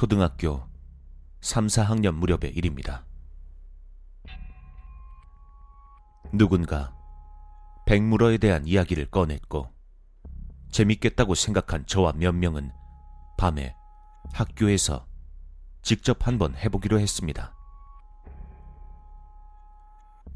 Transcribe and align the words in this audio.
초등학교 0.00 0.66
3, 1.42 1.66
4학년 1.66 2.14
무렵의 2.14 2.54
일입니다. 2.54 3.04
누군가 6.32 6.96
백물어에 7.84 8.38
대한 8.38 8.66
이야기를 8.66 9.10
꺼냈고 9.10 9.70
재밌겠다고 10.70 11.34
생각한 11.34 11.84
저와 11.84 12.14
몇 12.14 12.32
명은 12.34 12.72
밤에 13.36 13.76
학교에서 14.32 15.06
직접 15.82 16.26
한번 16.26 16.54
해보기로 16.56 16.98
했습니다. 16.98 17.54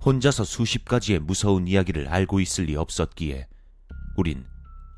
혼자서 0.05 0.45
수십 0.45 0.85
가지의 0.85 1.21
무서운 1.21 1.67
이야기를 1.67 2.09
알고 2.09 2.41
있을 2.41 2.65
리 2.65 2.77
없었기에 2.77 3.49
우린 4.19 4.45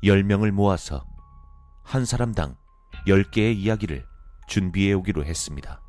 10명을 0.03 0.51
모아서 0.51 1.07
한 1.85 2.03
사람당 2.03 2.57
10개의 3.07 3.55
이야기를 3.55 4.16
준비해 4.47 4.93
오기로 4.93 5.25
했습니다. 5.25 5.81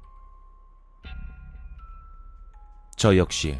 저 2.96 3.16
역시 3.16 3.58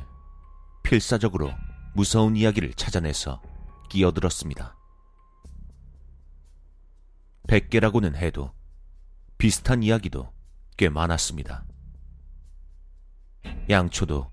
필사적으로 0.83 1.52
무서운 1.95 2.37
이야기를 2.37 2.74
찾아내서 2.74 3.41
끼어들었습니다. 3.88 4.77
100개라고는 7.47 8.15
해도 8.16 8.52
비슷한 9.38 9.82
이야기도 9.82 10.32
꽤 10.77 10.88
많았습니다. 10.88 11.65
양초도 13.71 14.30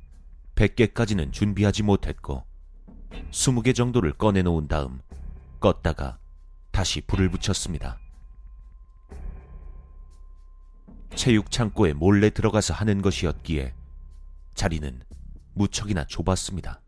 100개까지는 0.55 1.31
준비하지 1.31 1.83
못했고 1.83 2.43
20개 3.31 3.75
정도를 3.75 4.13
꺼내놓은 4.13 4.67
다음 4.67 5.01
껐다가 5.59 6.17
다시 6.71 7.01
불을 7.01 7.29
붙였습니다. 7.29 7.99
체육 11.15 11.49
창고에 11.49 11.93
몰래 11.93 12.29
들어가서 12.29 12.73
하는 12.73 13.01
것이었기에 13.01 13.73
자리는 14.53 15.01
무척이나 15.53 16.05
좁았습니다. 16.05 16.81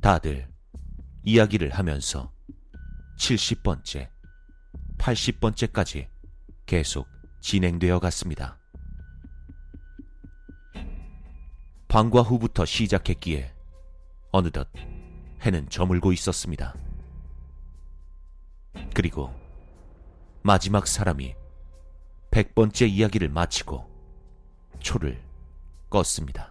다들 0.00 0.48
이야기를 1.24 1.70
하면서 1.70 2.32
70번째, 3.18 4.08
80번째까지 4.98 6.08
계속 6.66 7.08
진행되어 7.40 7.98
갔습니다. 7.98 8.58
방과 11.88 12.22
후부터 12.22 12.64
시작했기에 12.64 13.52
어느덧 14.30 14.68
해는 15.42 15.68
저물고 15.68 16.12
있었습니다. 16.12 16.74
그리고 18.94 19.47
마지막 20.42 20.86
사람이 20.86 21.34
100번째 22.30 22.88
이야기를 22.88 23.28
마치고 23.28 23.88
초를 24.80 25.20
껐습니다. 25.90 26.50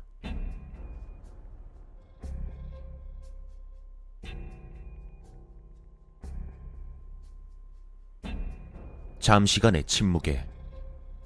잠시간의 9.20 9.84
침묵에 9.84 10.48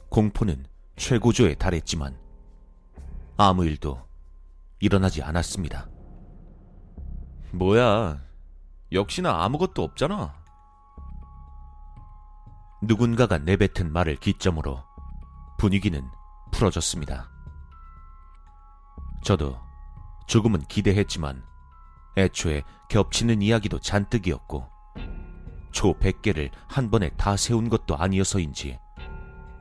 공포는 0.10 0.66
최고조에 0.96 1.56
달했지만 1.56 2.18
아무 3.38 3.66
일도 3.66 4.02
일어나지 4.80 5.22
않았습니다. 5.22 5.88
뭐야, 7.52 8.22
역시나 8.92 9.44
아무것도 9.44 9.84
없잖아. 9.84 10.41
누군가가 12.84 13.38
내뱉은 13.38 13.94
말을 13.94 14.16
기점으로 14.16 14.84
분위기는 15.60 16.10
풀어졌습니다. 16.52 17.30
저도 19.24 19.60
조금은 20.26 20.62
기대했지만 20.62 21.44
애초에 22.18 22.64
겹치는 22.90 23.44
이야기도 23.44 23.80
잔뜩이었고 23.80 24.68
초 25.72 25.94
100개를 26.00 26.50
한 26.68 26.90
번에 26.90 27.10
다 27.18 27.38
세운 27.38 27.70
것도 27.70 27.96
아니어서인지 27.96 28.80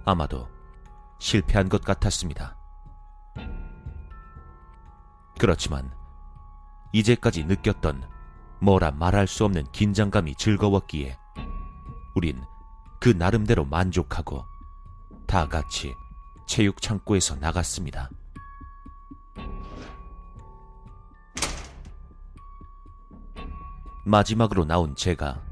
아마도 0.06 0.48
실패한 1.19 1.69
것 1.69 1.84
같았습니다. 1.84 2.56
그렇지만 5.38 5.92
이제까지 6.92 7.44
느꼈던 7.44 8.08
뭐라 8.60 8.91
말할 8.92 9.26
수 9.26 9.44
없는 9.44 9.70
긴장감이 9.72 10.34
즐거웠기에 10.37 11.19
우린 12.14 12.42
그 13.00 13.09
나름대로 13.09 13.65
만족하고 13.65 14.44
다 15.27 15.49
같이 15.49 15.94
체육 16.47 16.83
창고에서 16.83 17.34
나갔습니다. 17.37 18.11
마지막으로 24.05 24.66
나온 24.66 24.94
제가 24.97 25.43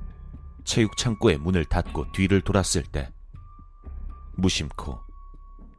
체육 0.65 0.97
창고의 0.99 1.39
문을 1.39 1.65
닫고 1.65 2.13
뒤를 2.13 2.43
돌았을 2.43 2.83
때 2.83 3.11
무심코 4.37 5.01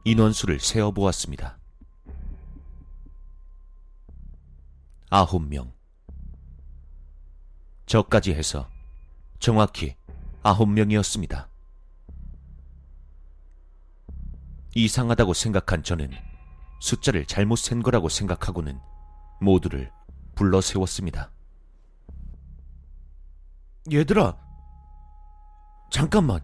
인원수를 0.04 0.58
세어 0.58 0.90
보았습니다. 0.90 1.58
아홉 5.08 5.46
명. 5.46 5.72
저까지 7.86 8.32
해서 8.34 8.68
정확히 9.38 9.96
아홉 10.42 10.68
명이었습니다. 10.68 11.49
이상하다고 14.74 15.34
생각한 15.34 15.82
저는 15.82 16.10
숫자를 16.80 17.26
잘못 17.26 17.56
센 17.56 17.82
거라고 17.82 18.08
생각하고는 18.08 18.78
모두를 19.40 19.90
불러 20.34 20.60
세웠습니다. 20.60 21.30
얘들아, 23.92 24.36
잠깐만. 25.90 26.40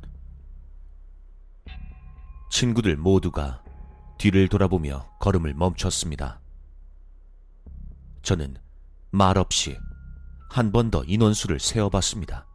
친구들 2.50 2.96
모두가 2.96 3.62
뒤를 4.18 4.48
돌아보며 4.48 5.08
걸음을 5.20 5.54
멈췄습니다. 5.54 6.40
저는 8.22 8.56
말없이 9.10 9.78
한 10.50 10.72
번 10.72 10.90
더 10.90 11.04
인원수를 11.04 11.60
세어봤습니다. 11.60 12.46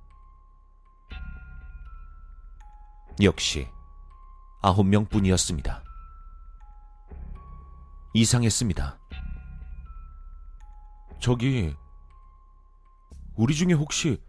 역시 3.22 3.68
아홉 4.61 4.85
명 4.85 5.05
뿐이었습니다. 5.05 5.83
이상했습니다. 8.13 8.99
저기, 11.19 11.73
우리 13.35 13.55
중에 13.55 13.73
혹시 13.73 14.22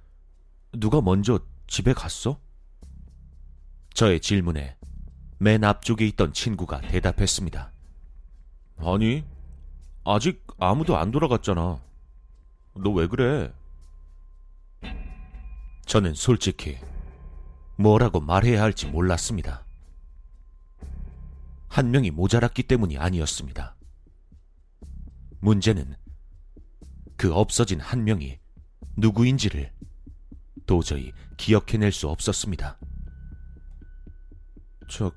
누가 0.73 1.01
먼저 1.01 1.39
집에 1.67 1.93
갔어? 1.93 2.39
저의 3.95 4.21
질문에 4.21 4.77
맨 5.39 5.65
앞쪽에 5.65 6.07
있던 6.09 6.33
친구가 6.33 6.81
대답했습니다. 6.83 7.73
아니, 8.79 9.25
아직 10.05 10.47
아무도 10.59 10.97
안 10.97 11.11
돌아갔잖아. 11.11 11.81
너 12.75 12.91
왜 12.95 13.07
그래? 13.07 13.53
저는 15.85 16.15
솔직히 16.15 16.79
뭐라고 17.77 18.21
말해야 18.21 18.63
할지 18.63 18.87
몰랐습니다. 18.87 19.67
한 21.73 21.91
명이 21.91 22.11
모자랐기 22.11 22.65
때문이 22.65 22.99
아니었습니다. 22.99 23.75
문제는 25.41 25.97
그 27.17 27.33
없어진 27.33 27.81
한 27.81 28.05
명이 28.05 28.39
누구인지를 28.99 29.73
도저히 30.67 31.13
기억해낼 31.39 31.91
수 31.91 32.11
없었습니다. 32.11 32.79
저, 34.91 35.11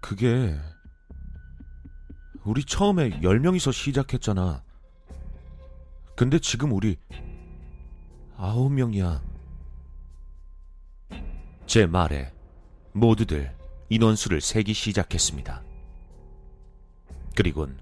그게, 0.00 0.58
우리 2.44 2.64
처음에 2.64 3.20
10명이서 3.20 3.70
시작했잖아. 3.70 4.64
근데 6.16 6.38
지금 6.38 6.72
우리 6.72 6.96
9명이야. 8.38 9.22
제 11.66 11.84
말에 11.84 12.32
모두들 12.94 13.54
인원수를 13.90 14.40
세기 14.40 14.72
시작했습니다. 14.72 15.69
그리곤 17.34 17.78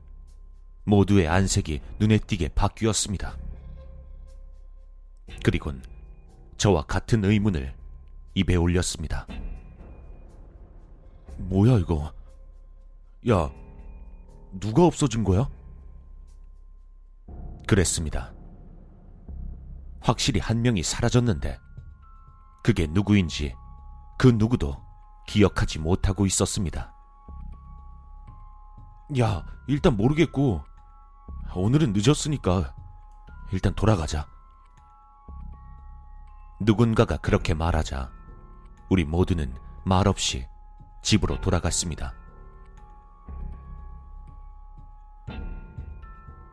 모두의 0.84 1.28
안색이 1.28 1.80
눈에 1.98 2.18
띄게 2.18 2.48
바뀌었습니다. 2.50 3.36
그리곤 5.42 5.82
저와 6.56 6.82
같은 6.82 7.24
의문을 7.24 7.74
입에 8.34 8.56
올렸습니다. 8.56 9.26
뭐야, 11.36 11.78
이거? 11.78 12.12
야, 13.28 13.52
누가 14.52 14.84
없어진 14.84 15.24
거야? 15.24 15.48
그랬습니다. 17.66 18.32
확실히 20.00 20.40
한 20.40 20.62
명이 20.62 20.82
사라졌는데, 20.82 21.58
그게 22.62 22.86
누구인지 22.86 23.54
그 24.18 24.28
누구도 24.28 24.76
기억하지 25.28 25.78
못하고 25.78 26.26
있었습니다. 26.26 26.97
야, 29.16 29.44
일단 29.66 29.96
모르겠고, 29.96 30.62
오늘은 31.54 31.94
늦었으니까, 31.94 32.74
일단 33.52 33.74
돌아가자. 33.74 34.28
누군가가 36.60 37.16
그렇게 37.18 37.54
말하자 37.54 38.10
우리 38.90 39.04
모두는 39.04 39.54
말없이 39.84 40.46
집으로 41.02 41.40
돌아갔습니다. 41.40 42.12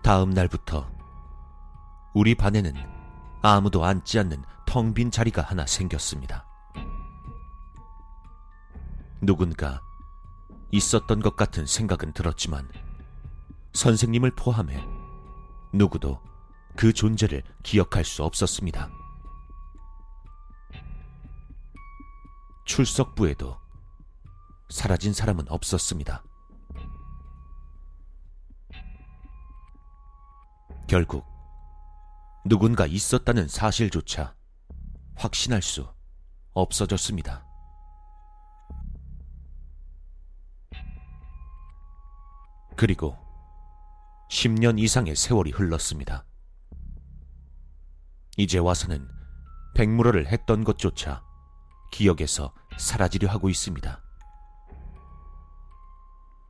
다음 0.04 0.30
날부터 0.30 0.88
우리 2.14 2.36
반에는 2.36 2.74
아무도 3.42 3.84
앉지 3.84 4.20
않는 4.20 4.44
텅 4.68 4.94
빈 4.94 5.10
자리가 5.10 5.42
하나 5.42 5.66
생겼습니다. 5.66 6.46
누군가 9.22 9.82
있었던 10.72 11.22
것 11.22 11.36
같은 11.36 11.66
생각은 11.66 12.14
들었지만 12.14 12.70
선생님을 13.74 14.32
포함해 14.32 14.84
누구도 15.74 16.22
그 16.76 16.94
존재를 16.94 17.44
기억할 17.64 18.04
수 18.04 18.24
없었습니다. 18.24 18.90
출석부에도 22.66 23.58
사라진 24.70 25.14
사람은 25.14 25.46
없었습니다. 25.50 26.24
결국 30.88 31.26
누군가 32.46 32.86
있었다는 32.86 33.48
사실조차 33.48 34.36
확신할 35.16 35.62
수 35.62 35.88
없어졌습니다. 36.54 37.46
그리고 42.76 43.18
10년 44.30 44.80
이상의 44.80 45.16
세월이 45.16 45.52
흘렀습니다. 45.52 46.26
이제 48.38 48.58
와서는 48.58 49.08
백물어를 49.76 50.28
했던 50.28 50.64
것조차 50.64 51.24
기억에서 51.92 52.54
사라지려 52.78 53.30
하고 53.30 53.50
있습니다. 53.50 54.02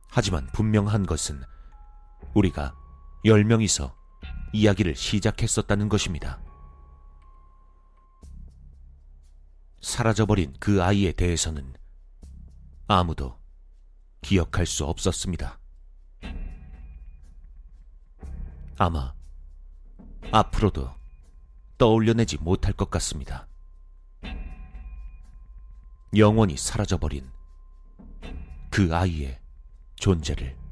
하지만 0.08 0.46
분명한 0.52 1.06
것은 1.06 1.42
우리가 2.34 2.74
10명이서 3.24 3.94
이야기를 4.52 4.96
시작했었다는 4.96 5.88
것입니다. 5.88 6.40
사라져버린 9.80 10.54
그 10.58 10.82
아이에 10.82 11.12
대해서는 11.12 11.74
아무도 12.88 13.38
기억할 14.22 14.66
수 14.66 14.84
없었습니다. 14.84 15.60
아마 18.78 19.14
앞으로도 20.32 20.90
떠올려내지 21.78 22.38
못할 22.38 22.72
것 22.72 22.90
같습니다. 22.90 23.48
영원히 26.16 26.56
사라져버린 26.56 27.30
그 28.70 28.94
아이의 28.94 29.38
존재를. 29.96 30.65